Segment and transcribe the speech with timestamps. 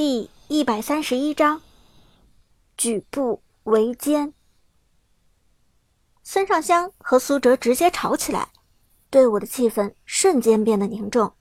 [0.00, 1.60] 第一百三十一章，
[2.76, 4.32] 举步维艰。
[6.22, 8.52] 孙尚香和苏哲直接吵起来，
[9.10, 11.32] 队伍的气氛瞬间变得凝重。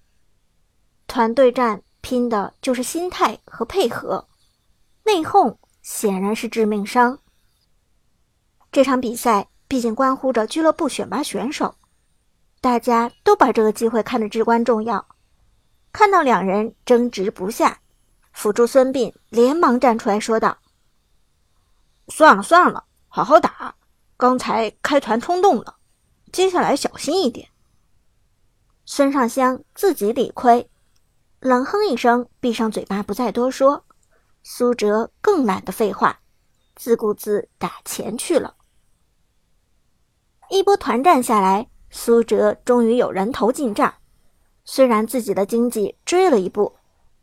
[1.06, 4.28] 团队战拼的就是心态和配合，
[5.04, 7.20] 内讧显然是致命伤。
[8.72, 11.76] 这场比赛毕竟关乎着俱乐部选拔选手，
[12.60, 15.08] 大家都把这个机会看得至关重要。
[15.94, 17.80] 看到两人争执不下。
[18.38, 20.60] 辅助孙膑连忙站出来说道
[22.08, 23.74] ：“算了算了，好好打。
[24.16, 25.78] 刚才开团冲动了，
[26.32, 27.50] 接下来小心一点。”
[28.86, 30.70] 孙尚香自己理亏，
[31.40, 33.84] 冷哼一声，闭上嘴巴，不再多说。
[34.44, 36.20] 苏哲更懒得废话，
[36.76, 38.54] 自顾自打钱去了。
[40.52, 43.96] 一波团战下来，苏哲终于有人头进账，
[44.64, 46.77] 虽然自己的经济追了一步。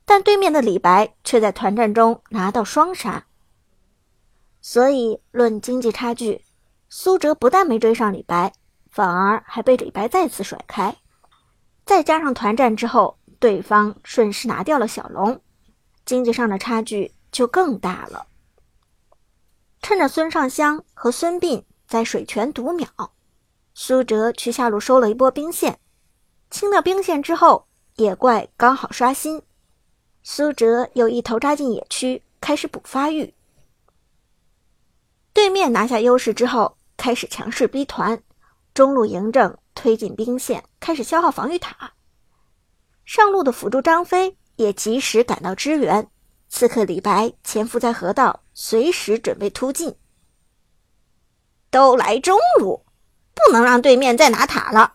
[0.04, 3.26] 但对面的李白却在团战中拿到双杀，
[4.60, 6.44] 所以论经济差距，
[6.88, 8.52] 苏哲不但没追上李白，
[8.90, 10.96] 反而还被李白再次甩开。
[11.86, 15.40] 再加上团战之后，对方顺势拿掉了小龙，
[16.04, 18.26] 经济上的差距就更大了。
[19.82, 22.88] 趁着孙尚香和孙膑在水泉读秒，
[23.74, 25.78] 苏哲去下路收了一波兵线，
[26.50, 29.42] 清掉兵线之后，野怪刚好刷新。
[30.26, 33.34] 苏哲又一头扎进野区，开始补发育。
[35.34, 38.22] 对面拿下优势之后，开始强势逼团，
[38.72, 41.92] 中路嬴政推进兵线，开始消耗防御塔。
[43.04, 46.08] 上路的辅助张飞也及时赶到支援，
[46.48, 49.94] 刺客李白潜伏在河道，随时准备突进。
[51.68, 52.86] 都来中路，
[53.34, 54.94] 不能让对面再拿塔了。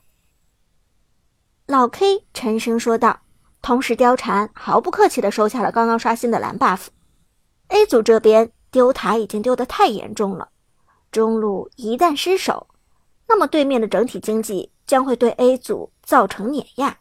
[1.67, 3.21] 老 K 沉声说道。
[3.61, 6.87] 同时，貂蝉毫不客气地收下了刚刚刷新的蓝 buff。
[7.67, 10.49] A 组这边丢塔已经丢得太严重了，
[11.11, 12.67] 中路一旦失守，
[13.27, 16.97] 那么对面的整体经济将会对 A 组造成碾压。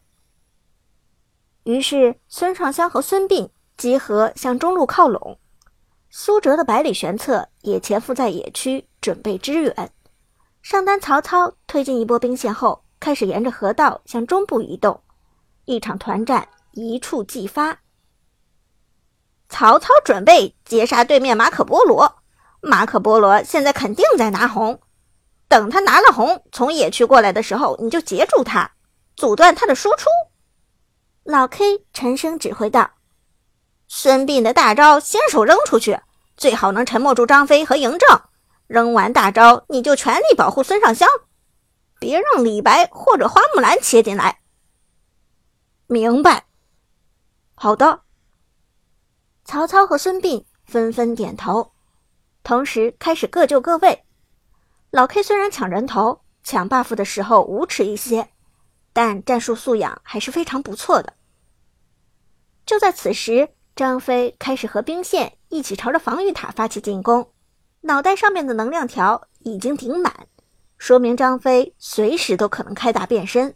[1.63, 5.39] 于是，孙尚香和孙膑集合向中路靠拢，
[6.09, 9.91] 苏哲的百里玄策也潜伏在野区准备支援。
[10.61, 15.01] 上单曹操推进一波兵线后，开始沿着河道向中部移动。
[15.69, 17.77] 一场团战一触即发。
[19.49, 22.15] 曹操准备截杀对面马可波罗，
[22.59, 24.79] 马可波罗现在肯定在拿红。
[25.47, 28.71] 等他拿了红，从野区过来的时候，你就截住他，
[29.15, 30.09] 阻断他的输出。
[31.23, 32.89] 老 K 沉声指挥道
[33.87, 35.99] ：“孙膑的大招先手扔出去，
[36.35, 38.21] 最好能沉默住张飞和嬴政。
[38.65, 41.07] 扔完大招，你就全力保护孙尚香，
[41.99, 44.39] 别让李白或者花木兰切进来。”
[45.91, 46.45] 明白。
[47.55, 48.01] 好的。
[49.43, 51.71] 曹操和孙膑纷纷点头，
[52.43, 54.05] 同时开始各就各位。
[54.91, 58.29] 老 K 虽然抢人头、抢 buff 的时候无耻一些，
[58.93, 61.13] 但战术素养还是非常不错的。
[62.67, 67.31] 就在此时，张飞开始和兵线一起朝着防御塔发起进攻，
[67.81, 70.27] 脑袋上面的能量条已经顶满，
[70.77, 73.55] 说明张飞随时都可能开大变身。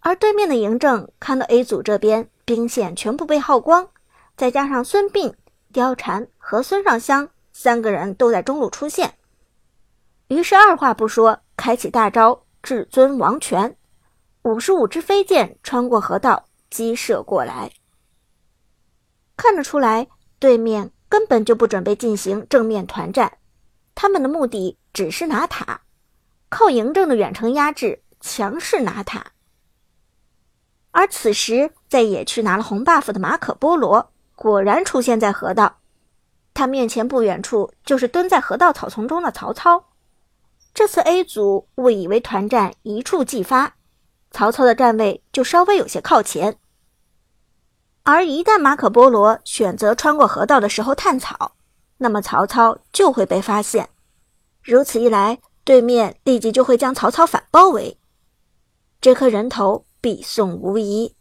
[0.00, 3.88] 而对面的嬴政看到 A 组这边兵线全部被耗光，
[4.36, 5.34] 再加上孙膑、
[5.72, 9.14] 貂蝉和孙尚香三个人都在中路出现，
[10.28, 13.76] 于是二话不说，开启大招至尊王权，
[14.42, 17.70] 五十五支飞箭穿过河道击射过来。
[19.36, 23.38] 看得出来，对面根本就不准备进行正面团战，
[23.94, 25.82] 他们的目的只是拿塔，
[26.48, 29.26] 靠嬴政的远程压制强势拿塔。
[31.00, 35.78] 而此时，在野区拿了红 buff 的马可波罗果然出现在河道，
[36.52, 39.86] 他面前不远处就是蹲在河道草丛中的曹操。
[40.74, 43.76] 这次 A 组误以为团战一触即发，
[44.30, 46.58] 曹操的站位就稍微有些靠前。
[48.02, 51.52] 而一旦马可波罗选择穿过河道的时候探草，
[51.96, 53.88] 那么曹操就会被发现。
[54.62, 57.96] 如此一来，对面立即就会将曹操反包围，
[59.00, 59.86] 这颗人头。
[60.00, 61.14] 必送无疑。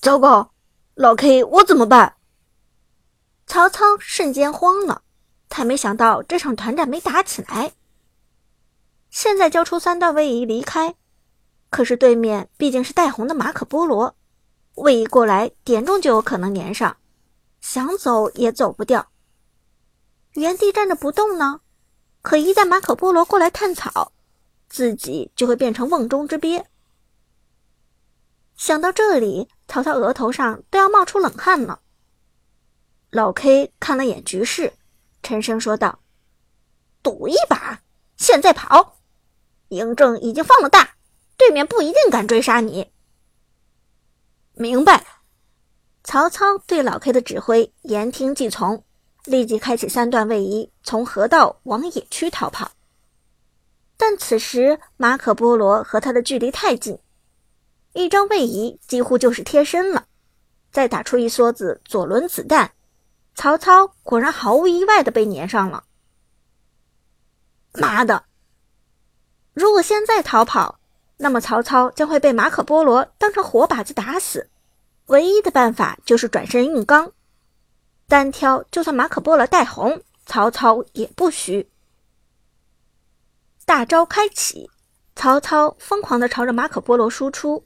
[0.00, 0.52] 糟糕，
[0.94, 2.14] 老 K，我怎么办？
[3.46, 5.02] 曹操瞬间慌了，
[5.48, 7.72] 他没想到这场团战没打起来。
[9.10, 10.94] 现在交出三段位移离开，
[11.70, 14.14] 可是对面毕竟是带红的马可波罗，
[14.74, 16.96] 位移过来点中就有可能连上，
[17.60, 19.10] 想走也走不掉。
[20.34, 21.62] 原地站着不动呢，
[22.22, 24.12] 可一旦马可波罗过来探草，
[24.68, 26.64] 自己就会变成瓮中之鳖。
[28.58, 31.80] 想到这里，曹操额头上都要冒出冷汗了。
[33.10, 34.72] 老 K 看了眼局势，
[35.22, 36.00] 沉声说道
[37.00, 37.80] ：“赌一把，
[38.16, 38.98] 现在跑。
[39.68, 40.96] 嬴政已经放了大，
[41.36, 42.90] 对面不一定敢追杀你。”
[44.54, 45.06] 明白。
[46.02, 48.84] 曹操对老 K 的指挥言听计从，
[49.24, 52.72] 立即开启三段位移，从河道往野区逃跑。
[53.96, 56.98] 但此时马可波罗和他的距离太近，
[57.98, 60.06] 一张位移几乎就是贴身了。
[60.70, 62.70] 再打出一梭子左轮子弹，
[63.34, 65.82] 曹操果然毫无意外的被粘上了。
[67.72, 68.24] 妈的！
[69.52, 70.78] 如果现在逃跑，
[71.16, 74.48] 那么曹操将会被马可波罗当成活靶子打死。
[75.06, 77.12] 唯一的办法就是转身硬刚，
[78.06, 81.68] 单挑就算马可波罗带红，曹操也不虚。
[83.64, 84.70] 大招开启，
[85.16, 87.64] 曹操疯狂的朝着马可波罗输出，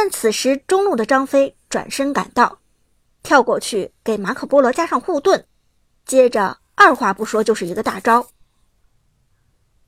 [0.00, 2.60] 但此时中路的张飞转身赶到，
[3.24, 5.44] 跳过去给马可波罗加上护盾，
[6.06, 8.28] 接着二话不说就是一个大招。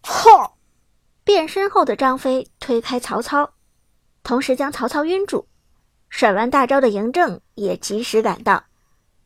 [0.03, 0.57] 吼！
[1.23, 3.55] 变身后的张飞推开曹操，
[4.25, 5.47] 同时将曹操晕住。
[6.09, 8.65] 甩完大招的嬴政也及时赶到，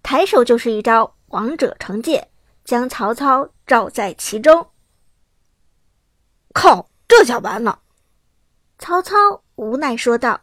[0.03, 2.29] 抬手就是一招王者惩戒，
[2.63, 4.67] 将曹操罩在其中。
[6.53, 7.81] 靠，这下完了！
[8.79, 9.17] 曹操
[9.55, 10.43] 无奈说道：“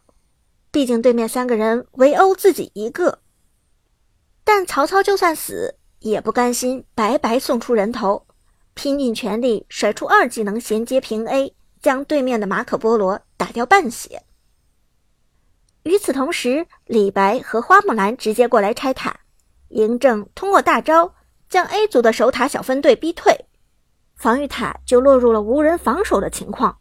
[0.72, 3.20] 毕竟对面三个人围殴自己一个，
[4.42, 8.26] 但曹操就算死也不甘心白白送出人头，
[8.72, 14.24] 拼尽全力甩出二技能衔接平 A，将对面的马可波罗打掉半血。”
[15.84, 19.20] 与此同时，李白和花木兰直接过来拆塔，
[19.68, 21.14] 嬴政通过大招
[21.50, 23.46] 将 A 组的守塔小分队逼退，
[24.14, 26.78] 防御塔就落入了无人防守的情况。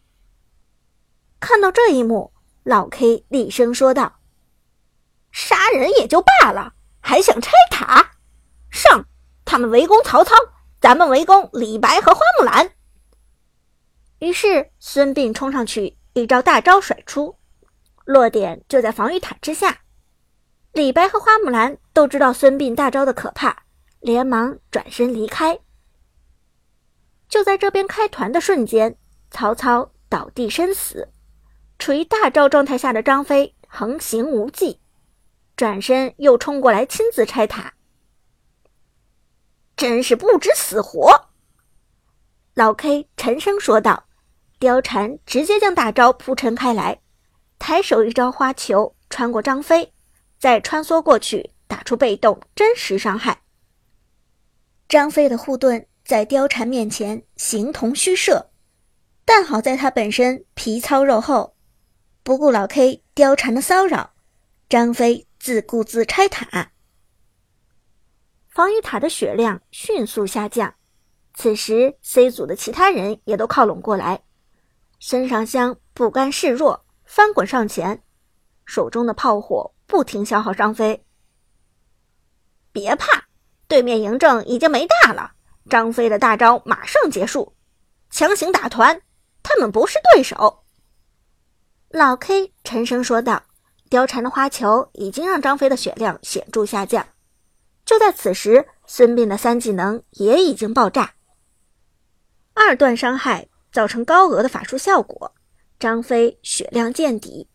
[1.41, 2.31] 看到这一幕，
[2.63, 4.19] 老 K 厉声说道
[5.31, 8.11] ：“杀人也就罢了，还想拆塔？
[8.69, 9.05] 上！
[9.43, 10.35] 他们围攻曹操，
[10.79, 12.71] 咱们围攻李白和花木兰。”
[14.19, 17.35] 于是孙膑冲上去，一招大招甩出。
[18.05, 19.81] 落点就在防御塔之下，
[20.73, 23.63] 李白和花木兰都知道孙膑大招的可怕，
[23.99, 25.59] 连忙转身离开。
[27.27, 28.97] 就在这边开团的瞬间，
[29.29, 31.09] 曹操倒地身死，
[31.81, 34.79] 处于大招状态下的张飞横行无忌，
[35.55, 37.73] 转身又冲过来亲自拆塔，
[39.75, 41.29] 真是不知死活。
[42.53, 44.05] 老 K 沉声说道，
[44.59, 46.99] 貂蝉直接将大招铺陈开来。
[47.57, 49.91] 抬手一招花球穿过张飞，
[50.37, 53.41] 再穿梭过去，打出被动真实伤害。
[54.87, 58.51] 张飞的护盾在貂蝉面前形同虚设，
[59.25, 61.55] 但好在他本身皮糙肉厚，
[62.23, 64.13] 不顾老 K 貂蝉的骚扰，
[64.69, 66.71] 张飞自顾自拆塔，
[68.47, 70.75] 防御塔的血量迅速下降。
[71.33, 74.23] 此时 C 组的其他人也都靠拢过来，
[74.99, 76.85] 孙尚香不甘示弱。
[77.03, 78.03] 翻滚上前，
[78.65, 81.03] 手中的炮火不停消耗张飞。
[82.71, 83.25] 别怕，
[83.67, 85.33] 对面嬴政已经没大了，
[85.69, 87.53] 张飞的大招马上结束，
[88.09, 89.01] 强行打团，
[89.43, 90.60] 他们不是对手。
[91.93, 93.43] 老 K 沉声说道
[93.91, 97.05] ：“貂蝉的花球已经让张飞的血量显著下降。”
[97.85, 101.15] 就在此时，孙膑的三技能也已经爆炸，
[102.53, 105.33] 二段伤害造成高额的法术效果。
[105.77, 107.49] 张飞血量见底，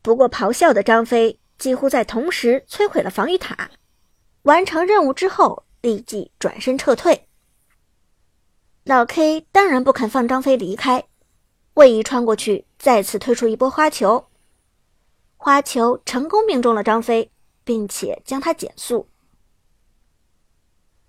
[0.00, 3.70] 不过咆哮的张飞几乎在同时摧毁了防御塔。
[4.42, 7.28] 完成任务之后，立即转身撤退。
[8.84, 11.04] 老 K 当然不肯放张飞离开，
[11.74, 14.28] 位移穿过去，再次推出一波花球，
[15.36, 17.30] 花球成功命中了张飞，
[17.64, 19.08] 并且将他减速。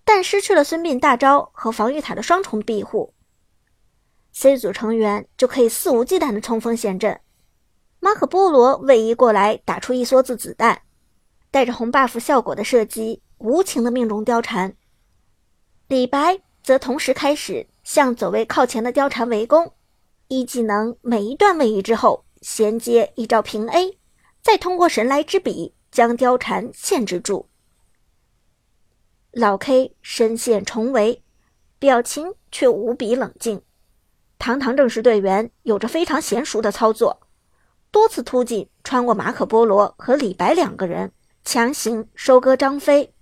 [0.04, 3.14] 但失去了孙膑大招和防御塔的双重庇护。
[4.32, 7.22] C 组成员就可以肆无忌惮的冲锋陷阵，
[8.00, 10.82] 马可波罗位移过来，打出一梭子子弹，
[11.52, 14.76] 带着红 buff 效果的射击，无情的命中貂蝉。
[15.88, 19.74] 李白则同时开始向走位靠前的貂蝉围攻，
[20.30, 23.98] 一技能每一段位移之后衔接一招平 A，
[24.44, 27.50] 再通过神来之笔将貂蝉限制住。
[29.32, 31.24] 老 K 身陷重围，
[31.80, 33.64] 表情却无比冷静。
[34.38, 37.28] 堂堂正式队员有着非常娴熟的操作，
[37.90, 41.12] 多次突进，穿过马可波罗和李白两个人，
[41.44, 43.16] 强行收割张飞。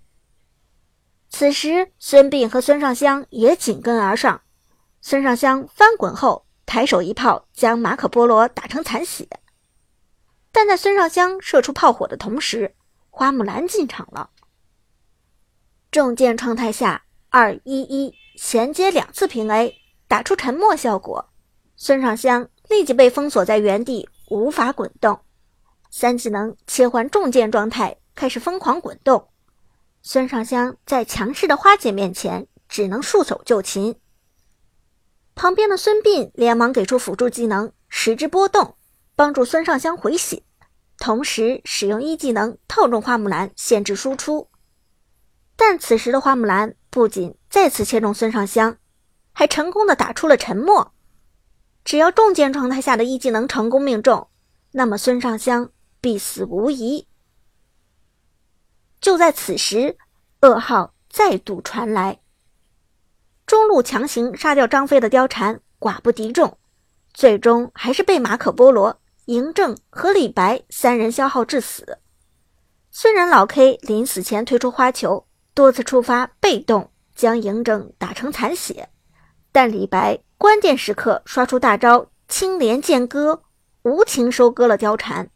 [1.30, 4.42] 此时，孙膑和孙尚香也紧跟而上。
[5.00, 9.26] 孙尚香翻滚后，抬手一炮将马可波罗打成残血。
[10.52, 12.76] 但在孙尚香射出炮火的同时，
[13.08, 14.28] 花木兰进场了。
[15.90, 19.74] 重剑状态下，二一一衔接两次平 A，
[20.06, 21.30] 打出沉默效果。
[21.74, 25.20] 孙尚香立即被封锁在原地，无法滚动。
[25.90, 29.28] 三技能切换重剑状态，开始疯狂滚动。
[30.02, 33.98] 孙尚香在强势的花姐面前，只能束手就擒。
[35.38, 38.74] 旁边的孙膑连忙给出辅助技能“时之波动”，
[39.14, 40.42] 帮助孙尚香回血，
[40.98, 44.48] 同时使用一技能套中花木兰，限制输出。
[45.54, 48.78] 但此时的花木兰不仅再次切中孙尚香，
[49.32, 50.92] 还成功的打出了沉默。
[51.84, 54.28] 只要重剑状态下的一技能成功命中，
[54.72, 57.06] 那么孙尚香必死无疑。
[59.00, 59.96] 就在此时，
[60.40, 62.18] 噩耗再度传来：
[63.48, 66.58] 中路强行杀掉张飞的貂蝉，寡不敌众，
[67.12, 71.98] 最终还是被马可波罗、嬴政和李白三人消耗致死。
[72.90, 75.24] 虽然老 K 临死前推出花球。
[75.54, 78.90] 多次触发被动，将嬴政打成残血，
[79.50, 83.42] 但李白关键时刻刷出大招青莲剑歌，
[83.82, 85.28] 无情收割了貂蝉。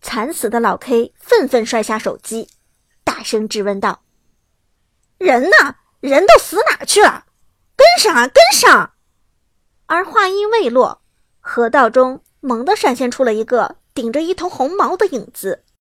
[0.00, 2.48] 惨死的老 K 愤愤摔下手机，
[3.04, 4.02] 大声质问道
[5.18, 5.76] ：“人呢？
[6.10, 7.24] 人都死哪去了？
[7.74, 8.92] 跟上啊，跟上！”
[9.86, 11.00] 而话音未落，
[11.40, 15.64] 河道中猛地闪现出了一个顶着一头红毛的影子。